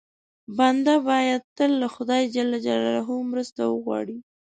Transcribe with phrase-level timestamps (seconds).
[0.57, 2.35] بنده باید تل له خدای ج
[3.31, 4.17] مرسته وغواړي.